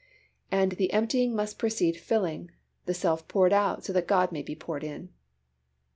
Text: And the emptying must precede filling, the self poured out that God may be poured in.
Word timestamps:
And 0.51 0.71
the 0.71 0.91
emptying 0.93 1.35
must 1.35 1.59
precede 1.59 1.95
filling, 1.95 2.49
the 2.87 2.93
self 2.95 3.27
poured 3.27 3.53
out 3.53 3.83
that 3.83 4.07
God 4.07 4.31
may 4.31 4.41
be 4.41 4.55
poured 4.55 4.83
in. 4.83 5.09